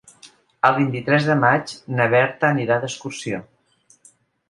El 0.69 0.73
vint-i-tres 0.77 1.27
de 1.33 1.35
maig 1.43 1.75
na 1.99 2.09
Berta 2.17 2.53
anirà 2.57 2.81
d'excursió. 2.83 3.47